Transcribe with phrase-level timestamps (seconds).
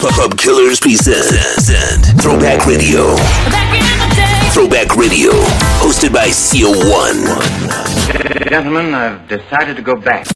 [0.00, 3.14] Club Killers present Throwback Radio.
[4.54, 5.30] Throwback Radio,
[5.76, 8.48] hosted by CO1.
[8.48, 10.26] Gentlemen, I've decided to go back.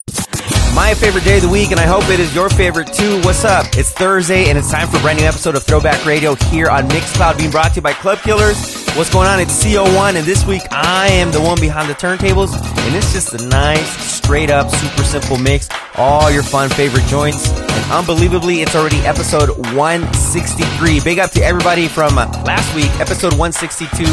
[0.75, 3.23] My favorite day of the week, and I hope it is your favorite too.
[3.23, 3.65] What's up?
[3.75, 6.87] It's Thursday, and it's time for a brand new episode of Throwback Radio here on
[6.91, 8.84] Mixcloud, being brought to you by Club Killers.
[8.97, 9.41] What's going on?
[9.41, 13.35] It's CO1, and this week I am the one behind the turntables, and it's just
[13.35, 15.69] a nice, straight up, super simple mix.
[15.97, 21.01] All your fun favorite joints, and unbelievably, it's already episode 163.
[21.01, 24.05] Big up to everybody from uh, last week, episode 162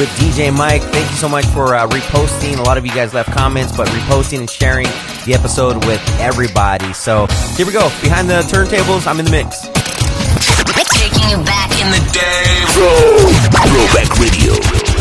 [0.00, 0.82] with DJ Mike.
[0.82, 2.58] Thank you so much for uh, reposting.
[2.58, 4.86] A lot of you guys left comments, but reposting and sharing
[5.26, 6.92] the episode with everybody.
[6.92, 7.88] So here we go.
[8.02, 9.64] Behind the turntables, I'm in the mix.
[11.30, 12.64] You back in the day.
[12.74, 14.93] Throwback Radio.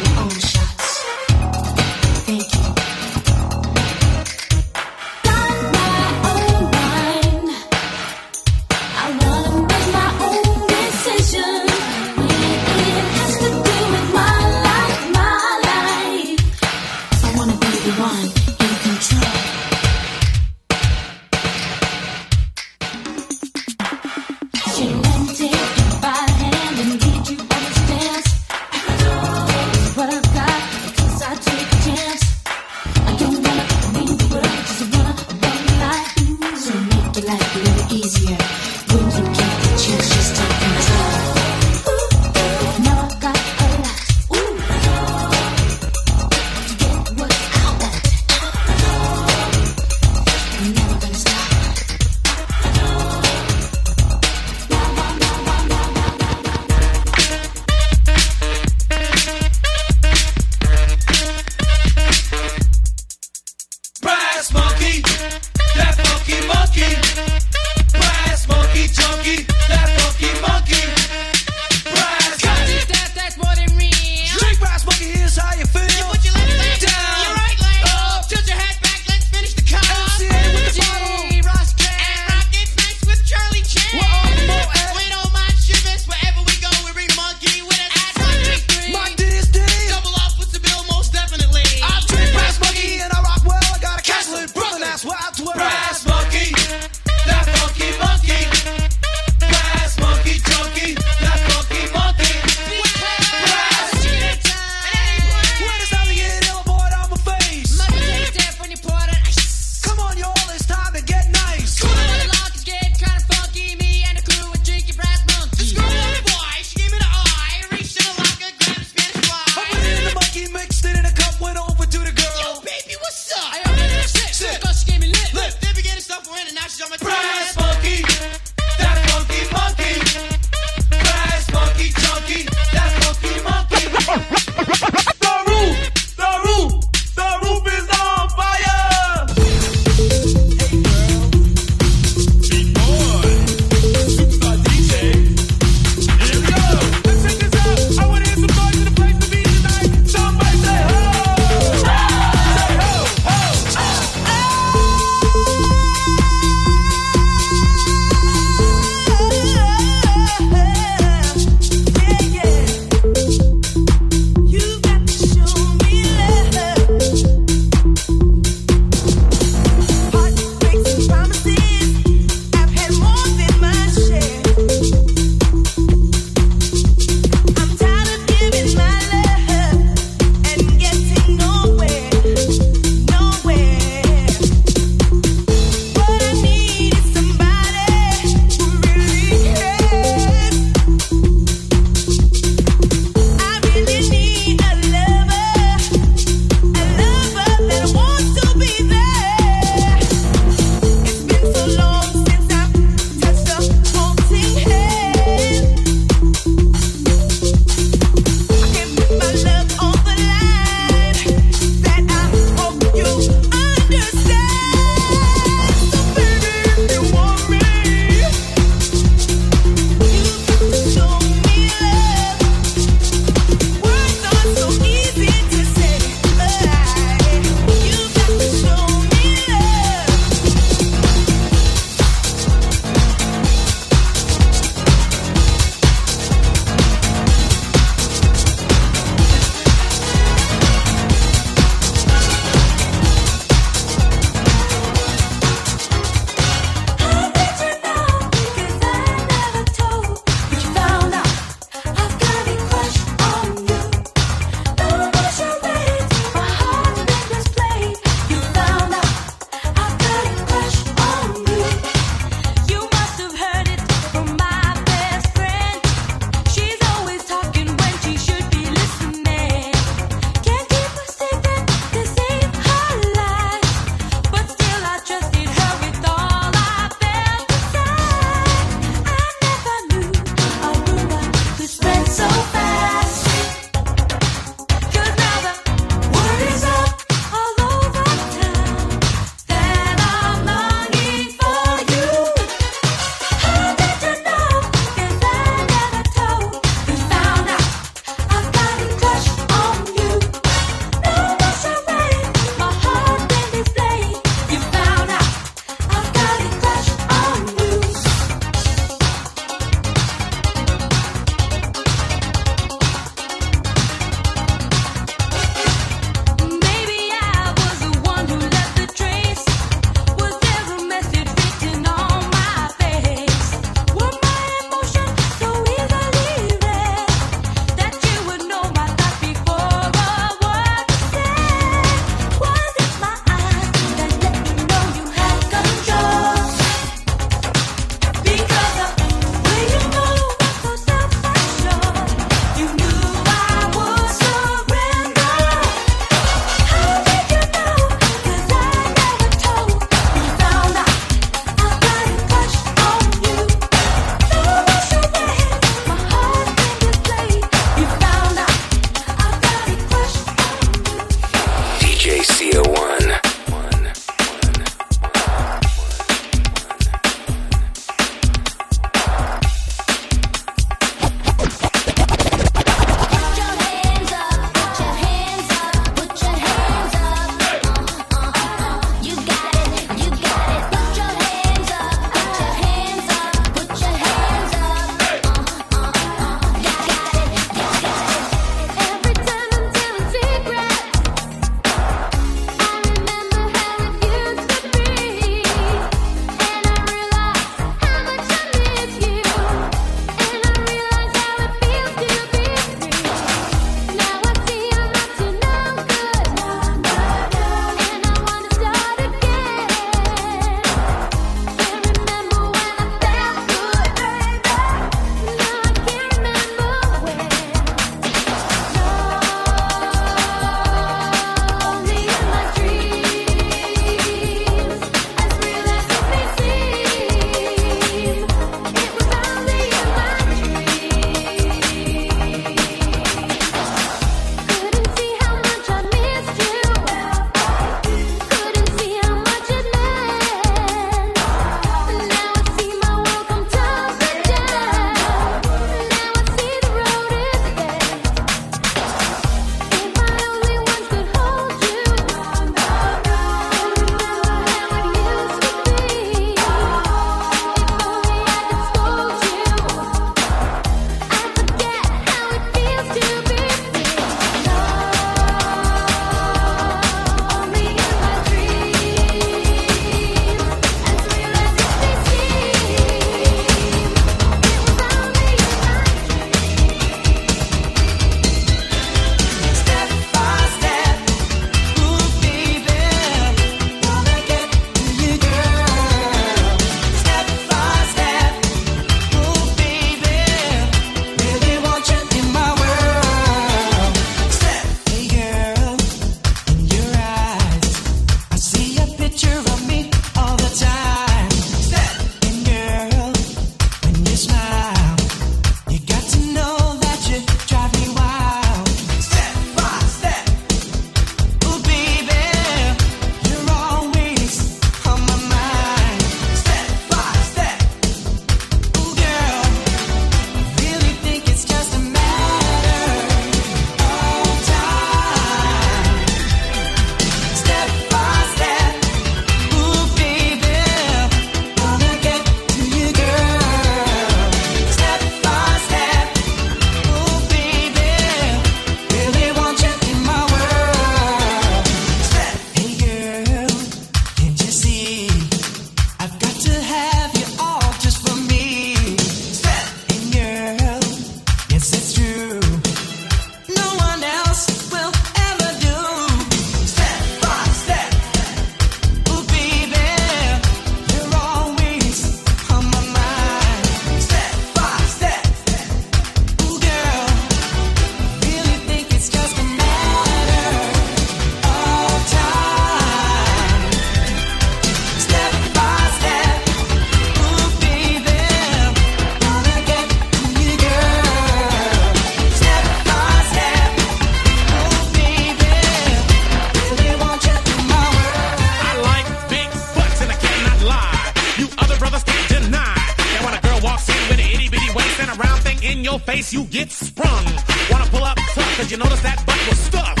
[597.70, 600.00] Wanna pull up tough, cause you notice that butt was stuffed.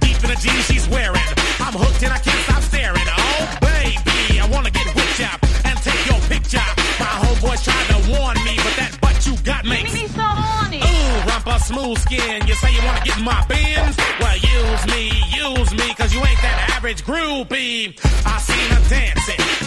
[0.00, 1.28] Deep in the jeans she's wearing.
[1.60, 3.06] I'm hooked and I can't stop staring.
[3.06, 6.66] Oh, baby, I wanna get whipped up and take your picture.
[6.98, 10.80] My homeboys tried to warn me, but that butt you got makes me so horny.
[10.82, 12.46] Ooh, rumpa smooth skin.
[12.46, 13.96] You say you wanna get in my Benz?
[14.20, 17.98] Well, use me, use me, cause you ain't that average groupie.
[18.26, 19.65] I seen her dancing.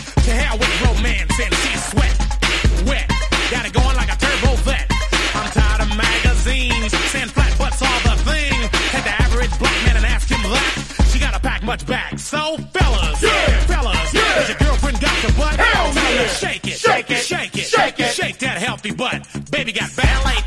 [11.70, 12.18] Much back.
[12.18, 13.60] So, fellas, Yeah.
[13.68, 14.22] fellas, Yeah.
[14.22, 15.54] has your girlfriend got your butt?
[15.60, 16.28] Hell Tell yeah.
[16.28, 17.24] shake it, Shake it.
[17.24, 18.12] shake it, Shake it.
[18.16, 19.22] shake that healthy butt.
[19.52, 20.42] Baby got ballet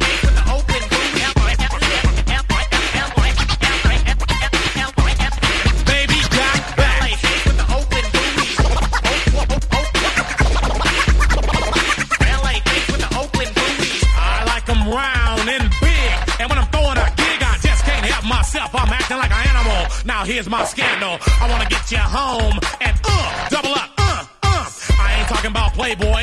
[20.22, 21.18] Now here's my scandal.
[21.40, 24.70] I wanna get you home and uh, double up, uh, uh.
[25.00, 26.22] I ain't talking about Playboy,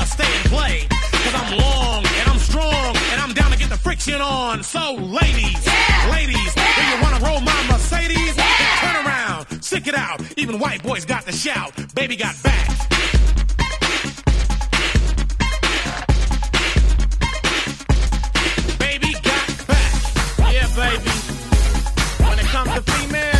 [0.00, 3.68] rather stay and play, cause I'm long and I'm strong, and I'm down to get
[3.70, 4.62] the friction on.
[4.62, 5.66] So, ladies,
[6.10, 8.34] ladies, do you wanna roll my Mercedes?
[8.36, 8.46] Then
[8.80, 10.20] turn around, stick it out.
[10.36, 11.72] Even white boys got to shout.
[11.94, 12.68] Baby got back.
[18.78, 20.52] Baby got back.
[20.52, 21.10] Yeah, baby.
[22.24, 23.39] When it comes to females,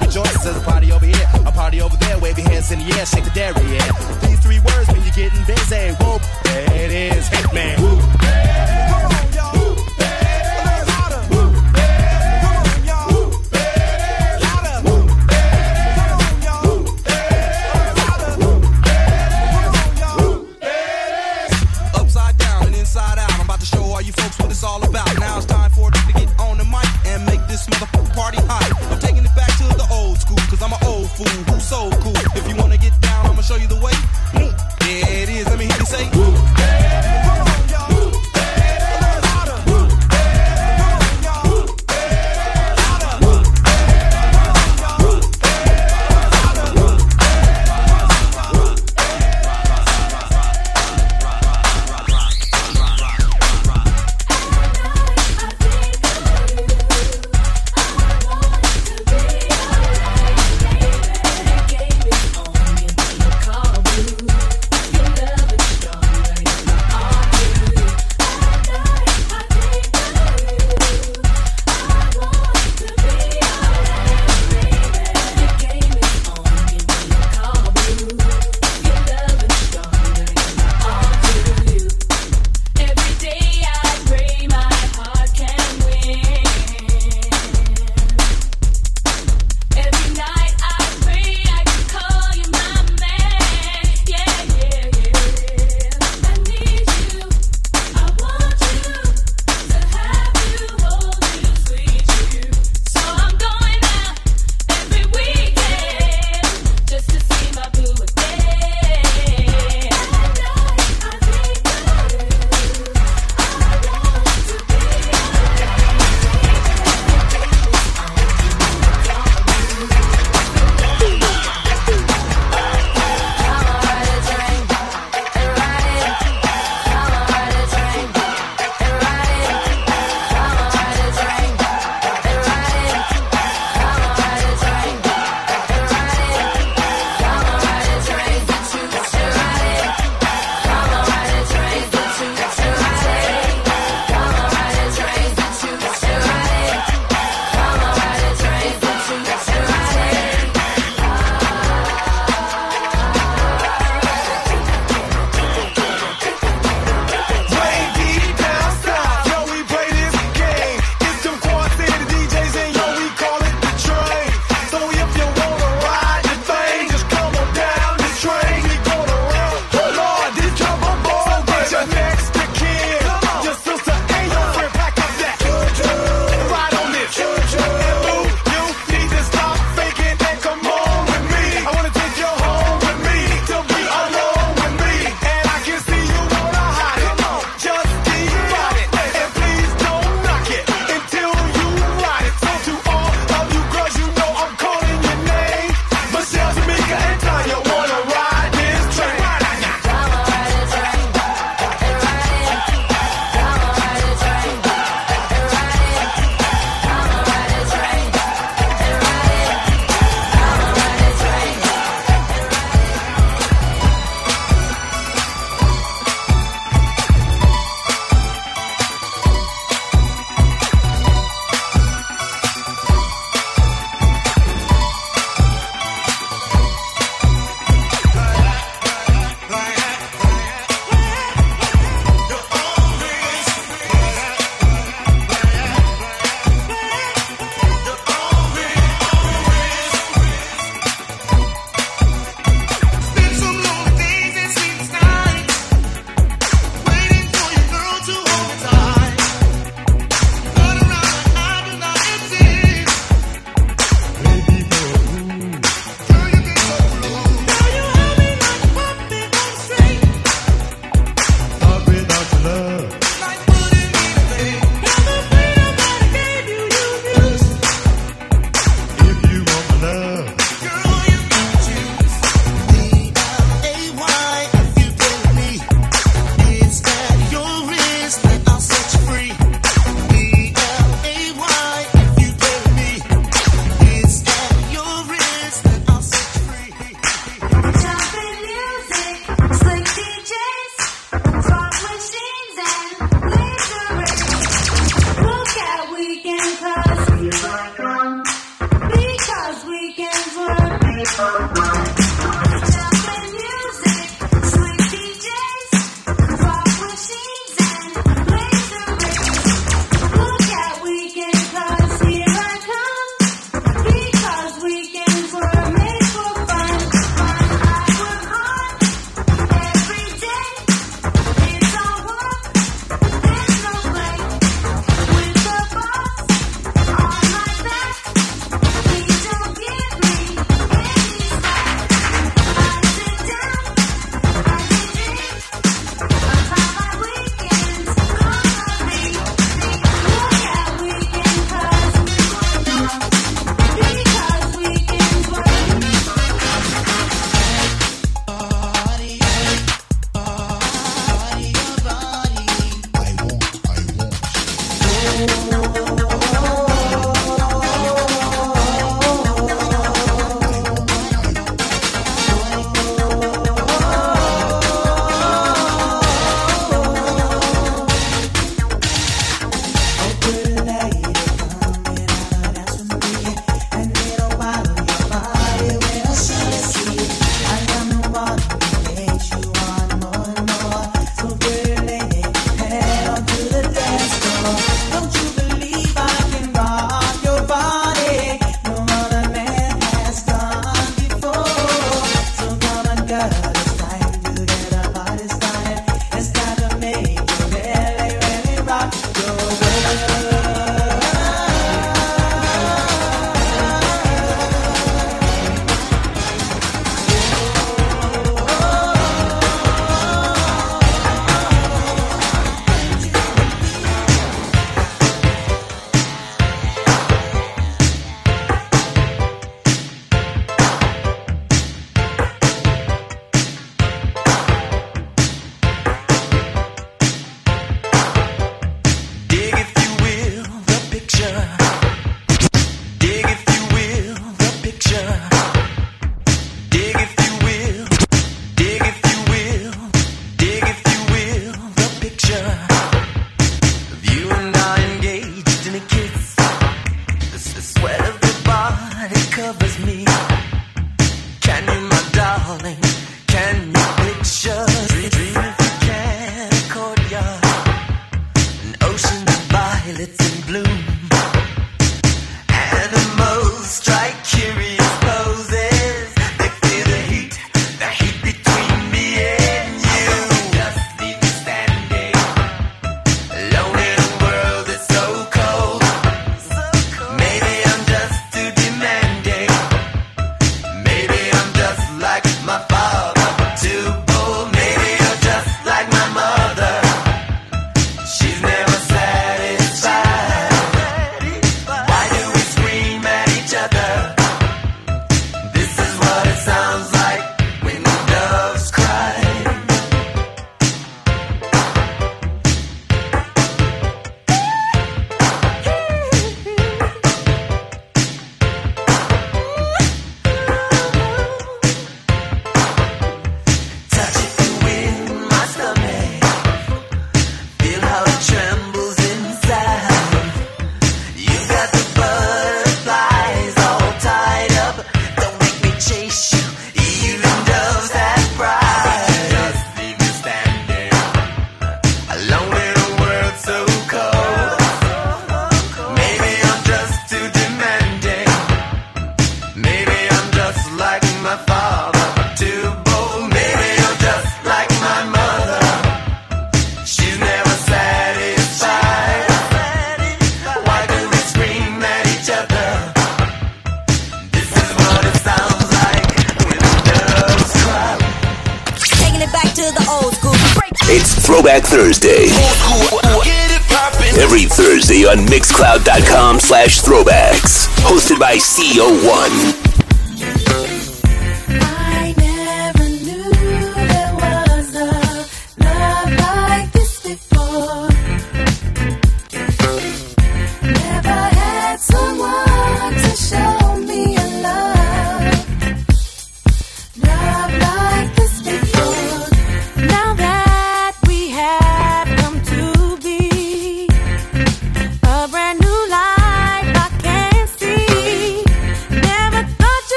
[0.00, 0.44] Jump, jump, rejoice.
[0.44, 2.18] There's a party over here, a party over there.
[2.18, 3.92] Wave your hands in the air, shake the dairy, yeah.
[4.26, 5.92] These three words mean you're getting busy.
[6.02, 6.22] Whoop,
[6.74, 7.78] it is, Hitman.
[7.80, 8.00] Whoop.
[8.90, 9.15] Come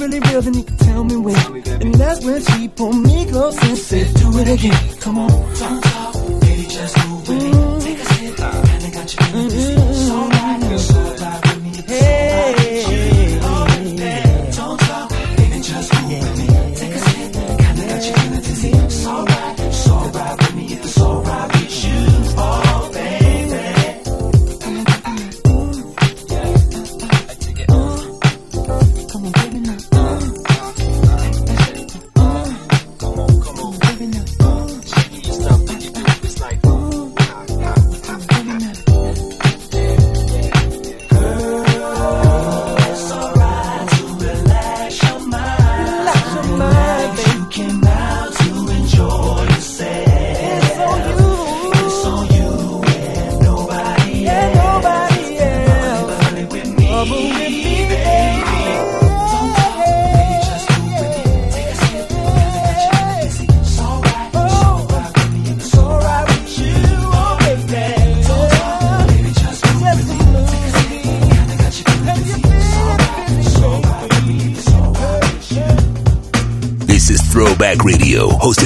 [0.00, 1.36] really real, then you can tell me when.
[1.82, 4.98] And that's when she pulled me close and said, Do it again.
[5.00, 7.49] Come on, don't talk, baby, just move with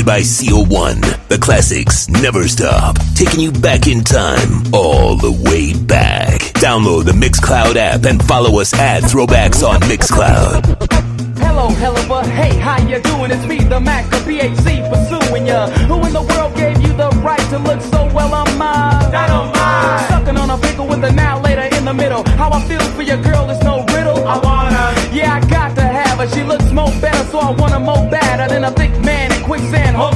[0.04, 1.28] Radio, by CO1.
[1.28, 6.40] The classics never stop, taking you back in time, all the way back.
[6.60, 10.64] Download the Mixcloud app and follow us at Throwbacks on Mixcloud.
[11.38, 13.30] Hello, hello, but hey, how you doing?
[13.30, 15.68] It's me, the Mac, the PHC, pursuing ya.
[15.88, 19.10] Who in the world gave you the right to look so well on mine?
[19.10, 20.08] Dynamite!
[20.08, 22.24] Sucking on a pickle with a now later in the middle.
[22.36, 24.26] How I feel for your girl is no riddle.
[24.26, 24.94] I wanna.
[25.12, 26.28] Yeah, I got to have her.
[26.28, 28.83] She looks more better, so I want her more badder than a thick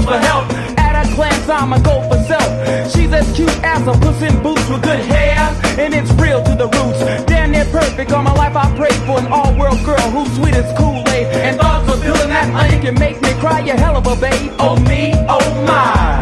[0.08, 0.44] for help.
[0.78, 2.50] At a glance, I'ma go for self.
[2.92, 5.38] She's as cute as a puss in boots with good hair,
[5.78, 7.00] and it's real to the roots.
[7.26, 8.12] Damn near perfect.
[8.12, 11.26] All my life I prayed for an all-world girl who's sweet as Kool-Aid.
[11.46, 13.60] And thoughts of feeling that honey can make me cry.
[13.60, 14.52] You hell of a babe.
[14.58, 16.17] Oh me, oh my.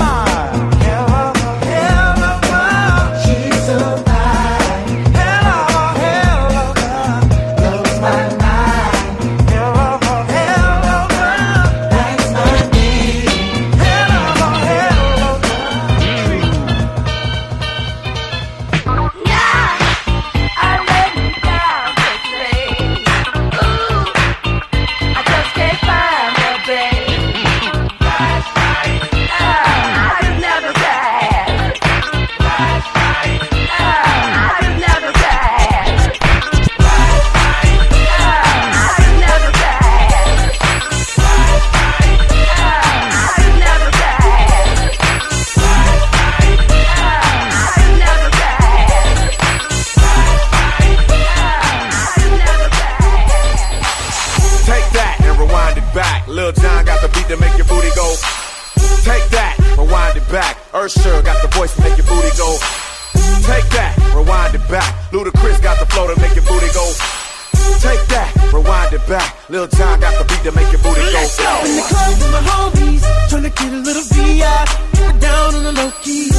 [69.49, 71.11] Lil Jon got the beat to make your booty go.
[71.13, 71.61] Let's go.
[71.65, 74.65] In the club with my homies, tryna get a little VI.
[74.99, 76.31] We're down on the low key.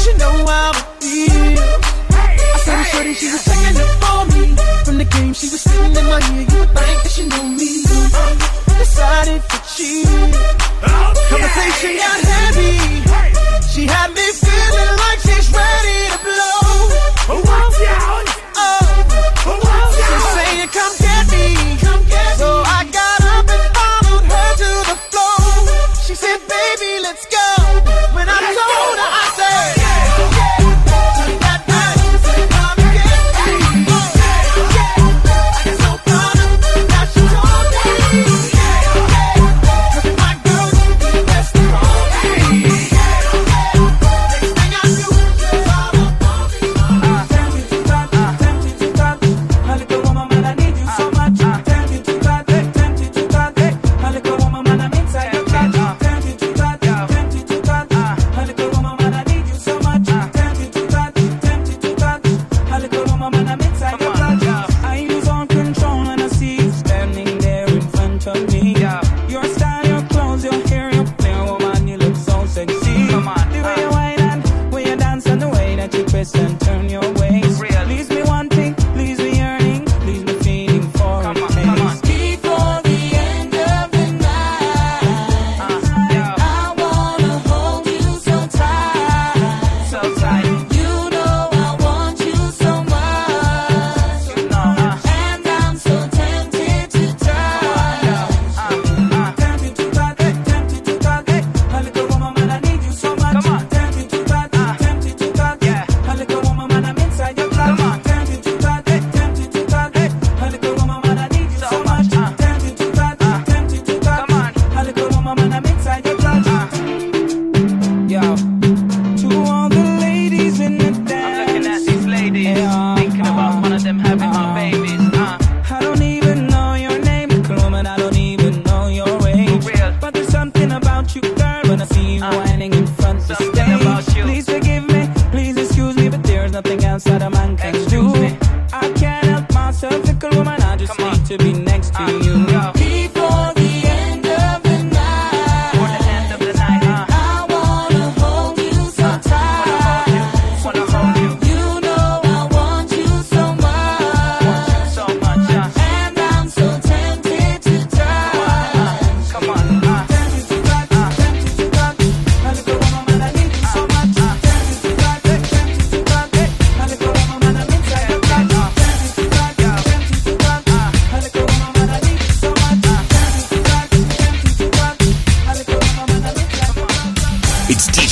[0.00, 1.60] She know how it feels.
[2.08, 4.56] I saw her shorty, she was checking up for me.
[4.86, 6.53] From the game, she was sitting in my ear.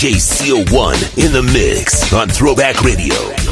[0.03, 3.52] DJ CO1 in the mix on Throwback Radio.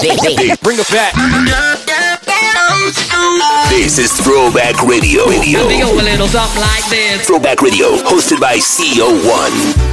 [0.00, 1.12] Bring it back.
[3.68, 5.28] This is Throwback Radio.
[5.28, 5.60] Radio.
[7.18, 9.89] Throwback Radio, hosted by CO1.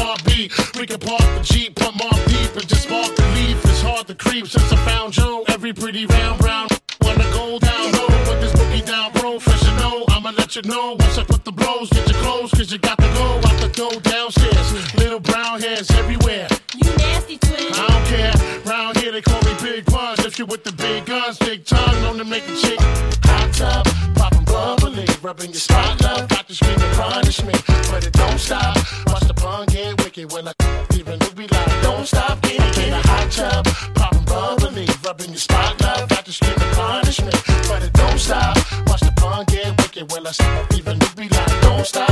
[0.00, 0.52] heartbeat.
[0.78, 3.58] We can park the Jeep, put more deep, and just walk the leaf.
[3.64, 5.44] It's hard to creep since I found Joe.
[5.48, 6.68] Every pretty round brown
[7.02, 10.04] wanna go down low, but this boogie down professional.
[10.08, 12.98] I'ma let you know once I put the blows, get your clothes, cause you got
[12.98, 14.94] to go out the door downstairs.
[14.94, 16.48] Little brown hairs everywhere.
[16.74, 17.72] You nasty twin.
[17.74, 18.34] I don't care.
[18.72, 20.16] Round here they call me Big Pun.
[20.20, 22.78] If you with the big guns, big tongue, known to make a chick
[23.32, 26.31] hot tub, poppin' bubbly, rubbing your spot, love.
[35.42, 37.42] Spotlight got I just give punishment.
[37.68, 38.56] But it don't stop.
[38.86, 40.12] Watch the pun get wicked.
[40.12, 42.11] Well, I stop even to be like, don't stop.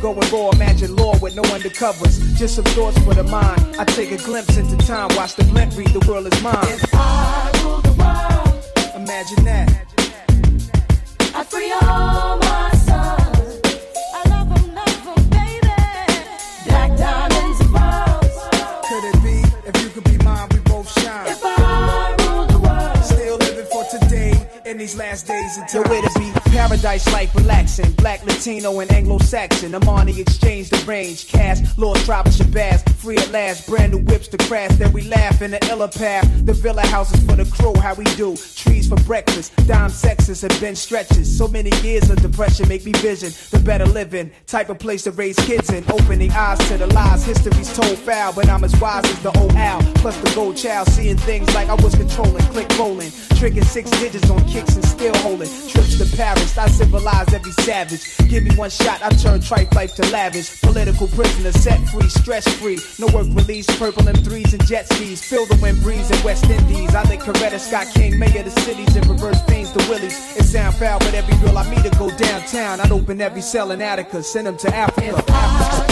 [0.00, 2.36] Going raw, imagine law with no undercovers.
[2.36, 3.76] Just some thoughts for the mind.
[3.78, 6.56] I take a glimpse into time, watch the blimp read, the world is mine.
[6.62, 9.86] If I rule the world, imagine that.
[11.34, 12.79] I free all my
[24.70, 26.30] in these last days until where to be.
[26.50, 27.90] Paradise life relaxing.
[27.92, 29.72] Black, Latino, and Anglo Saxon.
[29.72, 31.26] Armani exchange the range.
[31.26, 32.88] Cash, Lost Tribe of Shabazz.
[32.94, 33.66] Free at last.
[33.68, 34.70] Brand new whips to crash.
[34.76, 36.24] Then we laugh in the illa path.
[36.46, 37.74] The villa houses for the crew.
[37.80, 38.36] How we do.
[38.36, 39.54] Trees for breakfast.
[39.66, 41.36] Dime sexes and bench stretches.
[41.36, 43.32] So many years of depression make me vision.
[43.50, 44.30] The better living.
[44.46, 45.84] Type of place to raise kids in.
[45.90, 47.24] Opening eyes to the lies.
[47.24, 48.32] History's told foul.
[48.34, 49.82] But I'm as wise as the old owl.
[49.96, 50.88] Plus the gold child.
[50.88, 52.44] Seeing things like I was controlling.
[52.54, 53.10] Click rolling.
[53.36, 55.48] Tricking six digits on and still holding.
[55.68, 56.56] Trips to Paris.
[56.58, 58.02] I civilize every savage.
[58.28, 60.60] Give me one shot, I turn tripe life to lavish.
[60.60, 62.78] Political prisoner, set free, stress free.
[62.98, 65.22] No work release, purple M3s and jet skis.
[65.22, 66.94] Feel the wind breeze in West Indies.
[66.94, 70.36] I think Coretta Scott King, mayor the cities, and reverse things to Willies.
[70.36, 72.80] It sound foul, but every girl I meet to go downtown.
[72.80, 75.24] I'd open every cell in Attica, send them to Africa.
[75.28, 75.89] Imagine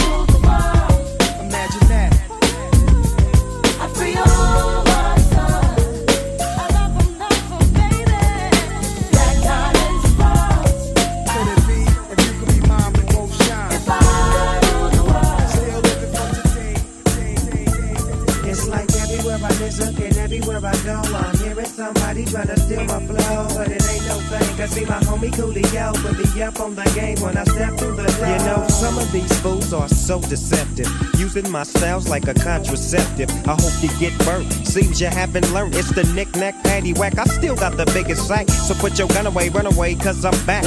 [24.69, 28.05] see my homie Coolio will be up on the game when I step through the
[28.05, 28.27] door.
[28.27, 33.29] You know, some of these fools are so deceptive, using my styles like a contraceptive.
[33.47, 34.51] I hope you get burnt.
[34.67, 35.75] Seems you haven't learned.
[35.75, 37.17] It's the knick-knack, patty whack.
[37.17, 40.45] I still got the biggest sack, so put your gun away, run away, cause I'm
[40.45, 40.63] back.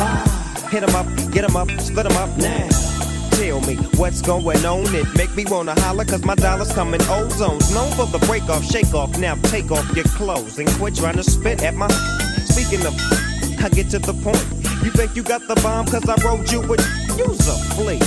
[0.70, 2.68] Hit 'em up, get 'em up, split 'em up now.
[3.32, 4.94] Tell me what's going on.
[4.94, 7.72] It make me wanna holler cause my dollars come in ozones.
[7.74, 9.16] Known for the break off, shake off.
[9.18, 11.88] Now take off your clothes and quit trying to spit at my.
[12.44, 12.94] Speaking of,
[13.62, 14.42] I get to the point.
[14.82, 16.80] You think you got the bomb cause I rode you with.
[17.16, 18.00] Use a flea.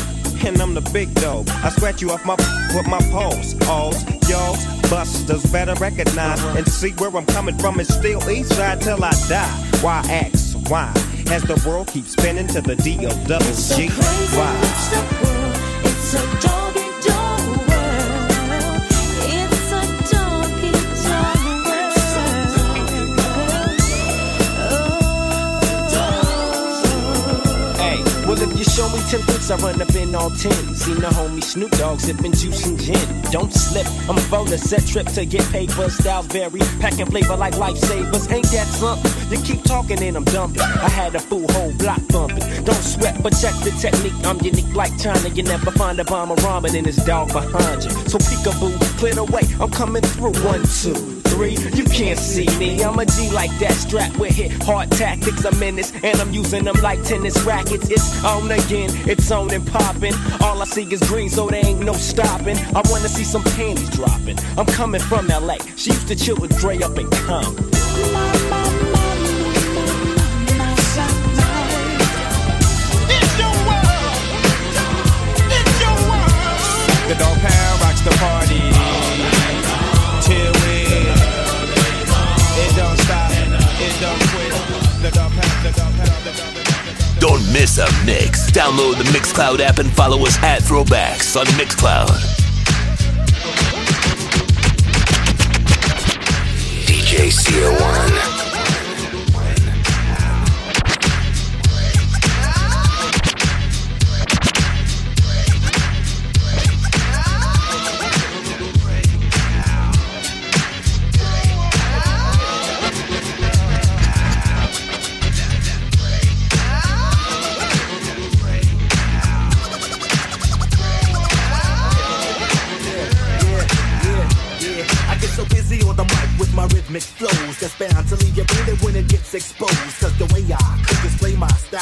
[0.45, 1.47] And I'm the big dog.
[1.49, 2.35] I scratch you off my
[2.75, 3.55] with my paws.
[3.69, 4.57] Alls, y'all,
[4.89, 7.79] busters better recognize and see where I'm coming from.
[7.79, 9.47] It's still east side till I die.
[9.79, 10.57] Why ask?
[10.69, 10.91] Why?
[11.31, 13.87] As the world keeps spinning to the D O double G.
[14.35, 14.59] Why?
[15.85, 16.84] It's a
[28.35, 30.75] Will it You show me ten flicks, I run up in all ten.
[30.75, 33.21] Seen the homie Snoop Dogg sipping juice and gin.
[33.31, 35.89] Don't slip, I'm for the set trip to get paper.
[35.89, 38.29] Style vary, packing flavor like lifesavers.
[38.31, 39.11] Ain't that something?
[39.31, 40.61] You keep talking and I'm dumping.
[40.61, 42.63] I had a full whole block bumping.
[42.65, 44.13] Don't sweat, but check the technique.
[44.25, 45.29] I'm unique like China.
[45.29, 47.91] You never find a bomber ramen in his dog behind you.
[48.11, 49.43] So peekaboo, clear the way.
[49.61, 50.33] I'm coming through.
[50.43, 51.57] One, two, three.
[51.73, 52.83] You can't see me.
[52.83, 53.73] I'm a G like that.
[53.73, 55.43] Strap with hit hard tactics.
[55.45, 57.89] A menace, and I'm using them like tennis rackets.
[57.89, 58.89] It's on again.
[59.07, 60.13] It's on and popping.
[60.41, 62.57] All I see is green, so there ain't no stopping.
[62.75, 64.37] I wanna see some panties dropping.
[64.57, 65.57] I'm coming from LA.
[65.75, 67.65] She used to chill with Dre up in Compton.
[77.07, 78.44] The Dogg Pound rocks the party.
[87.55, 88.51] Miss a mix.
[88.51, 92.09] Download the Mixcloud app and follow us at Throwbacks on Mixcloud.
[96.85, 98.34] DJ CO1.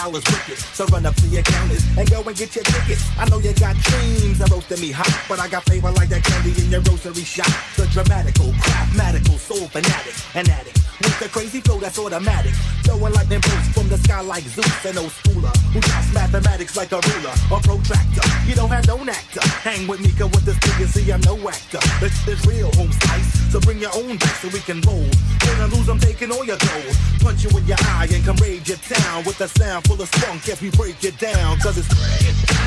[0.03, 0.57] Style is wicked.
[0.57, 3.03] So run up to your counters and go and get your tickets.
[3.17, 6.23] I know you got dreams of roasting me hot, but I got flavor like that
[6.23, 7.47] candy in your grocery shop.
[7.77, 10.82] The dramatical, craftmatical, soul fanatic, an addict.
[11.03, 12.53] With the crazy flow that's automatic.
[12.83, 15.51] Throwing lightning bolts from the sky like Zeus and old schooler.
[15.75, 18.23] Who drops mathematics like a ruler or protractor.
[18.47, 19.43] You don't have no actor.
[19.67, 21.83] Hang with me, cause with this thing see I'm no actor.
[21.99, 23.51] This is real home slice.
[23.51, 25.03] So bring your own dice so we can roll.
[25.43, 26.95] Win or lose, I'm taking all your gold.
[27.19, 30.07] Punch you in your eye and come raid your town with a sound full of
[30.07, 31.59] spunk if we break it down.
[31.59, 32.62] Cause it's Screw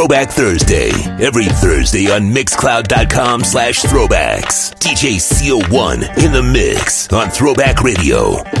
[0.00, 0.88] Throwback Thursday.
[1.22, 4.72] Every Thursday on Mixcloud.com slash throwbacks.
[4.78, 8.59] DJ CO1 in the mix on Throwback Radio.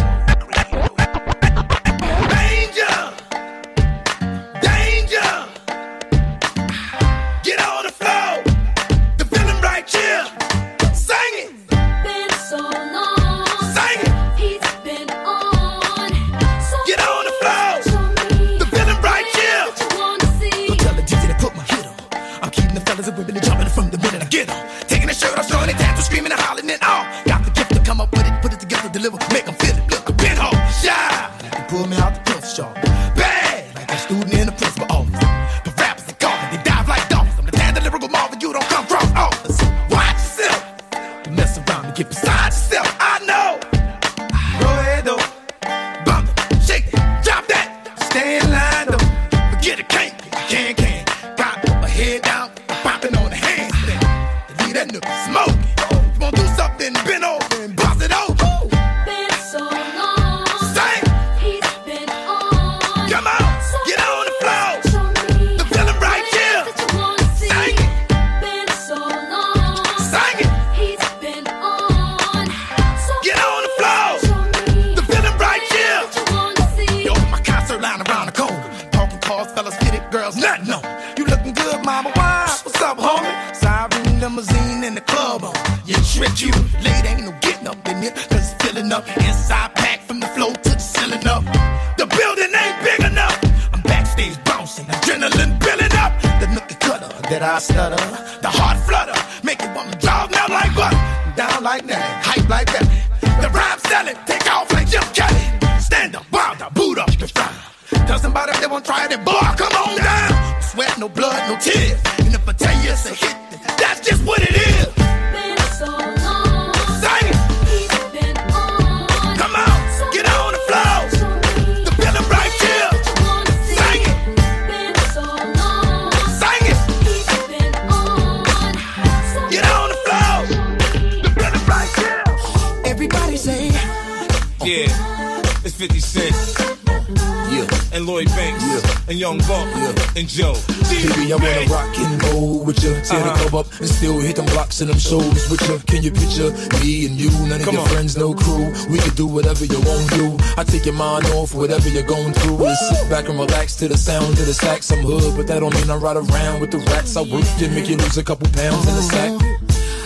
[147.30, 147.46] You?
[147.48, 147.88] None of Come your on.
[147.88, 148.72] friends, no crew.
[148.90, 150.36] We can do whatever you want to do.
[150.56, 152.58] I take your mind off whatever you're going through.
[152.58, 154.90] Just sit back and relax to the sound of the sax.
[154.90, 157.16] I'm hood, but that don't mean I ride around with the rats.
[157.16, 159.30] I work to make you lose a couple pounds in the sack.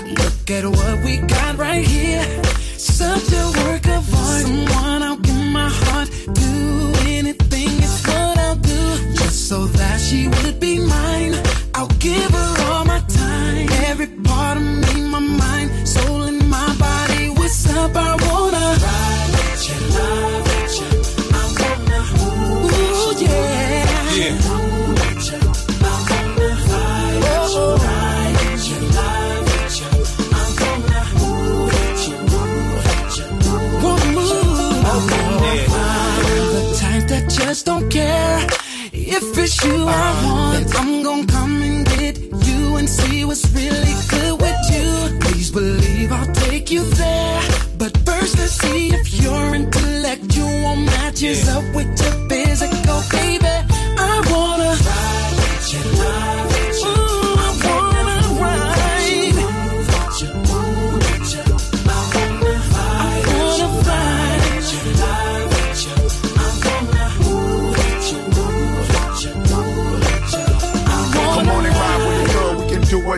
[0.06, 2.24] Look at what we got right here.
[2.76, 4.42] Such a work of art.
[4.42, 6.08] Someone I'll give my heart.
[6.34, 9.14] Do anything is what I'll do.
[9.14, 11.34] Just so that she would be mine.
[11.74, 12.33] I'll give
[39.64, 40.33] you I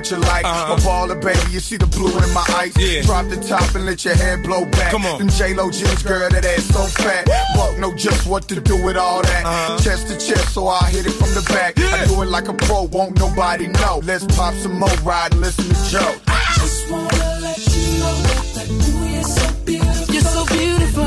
[0.09, 0.45] can do what you like.
[0.45, 0.75] Uh-huh.
[0.75, 1.53] A baller, baby.
[1.53, 2.75] You see the blue in my eyes.
[2.79, 3.03] Yeah.
[3.03, 4.91] Drop the top and let your hair blow back.
[4.91, 5.19] Come on.
[5.19, 7.27] Them J-Lo jeans, girl, that ass so fat.
[7.55, 9.45] Buck know just what to do with all that.
[9.45, 9.79] Uh-huh.
[9.79, 11.79] Chest to chest, so I hit it from the back.
[11.79, 14.01] I do it like a pro, won't nobody know.
[14.05, 16.15] Let's pop some more, ride and listen to Joe.
[16.27, 18.17] I just wanna let you know
[18.55, 20.15] that ooh, you're so beautiful.
[20.15, 21.07] You're so beautiful.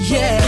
[0.00, 0.39] Yeah.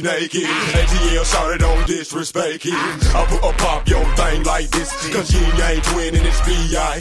[0.00, 0.42] Ooh she naked.
[0.42, 2.74] ATL shouted on disrespect it.
[2.74, 4.90] I put a pop your thing like this.
[5.12, 6.98] Cause Ying Yang Twin and it's B.I.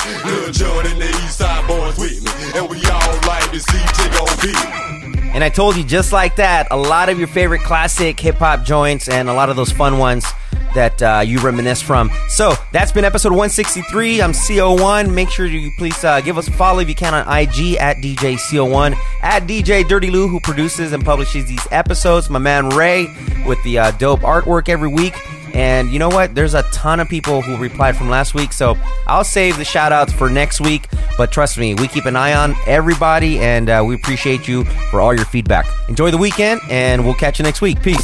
[0.51, 2.59] John and the East Side Boyz with me.
[2.59, 5.29] And we all like to see T.O.B.
[5.33, 8.63] And I told you just like that, a lot of your favorite classic hip hop
[8.63, 10.25] joints and a lot of those fun ones
[10.73, 12.09] that uh, you reminisce from.
[12.39, 14.21] So that's been episode 163.
[14.21, 15.13] I'm CO1.
[15.13, 17.97] Make sure you please uh, give us a follow if you can on IG at
[17.97, 22.29] DJ CO1, at DJ Dirty Lou, who produces and publishes these episodes.
[22.29, 23.07] My man Ray
[23.45, 25.15] with the uh, dope artwork every week.
[25.53, 26.33] And you know what?
[26.33, 29.91] There's a ton of people who replied from last week, so I'll save the shout
[29.91, 30.87] outs for next week.
[31.20, 35.01] But trust me, we keep an eye on everybody, and uh, we appreciate you for
[35.01, 35.67] all your feedback.
[35.89, 37.84] Enjoy the weekend, and we'll catch you next week.
[37.84, 38.01] Peace.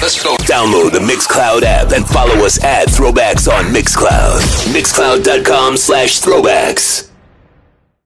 [0.00, 0.36] Let's go.
[0.36, 4.38] Download the Mixcloud app and follow us at Throwbacks on Mixcloud.
[4.72, 7.11] Mixcloud.com slash throwbacks.